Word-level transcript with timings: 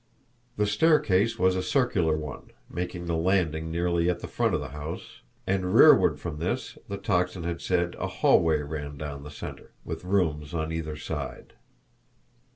The 0.57 0.65
staircase 0.65 1.37
was 1.37 1.55
a 1.55 1.61
circular 1.61 2.17
one, 2.17 2.49
making 2.71 3.05
the 3.05 3.15
landing 3.15 3.69
nearly 3.69 4.09
at 4.09 4.19
the 4.19 4.27
front 4.27 4.55
of 4.55 4.59
the 4.59 4.69
house, 4.69 5.21
and 5.45 5.75
rearward 5.75 6.19
from 6.19 6.39
this, 6.39 6.75
the 6.87 6.97
Tocsin 6.97 7.43
had 7.43 7.61
said, 7.61 7.95
a 7.99 8.07
hallway 8.07 8.63
ran 8.63 8.97
down 8.97 9.21
the 9.21 9.29
centre, 9.29 9.73
with 9.85 10.03
rooms 10.03 10.55
on 10.55 10.71
either 10.71 10.97
side. 10.97 11.53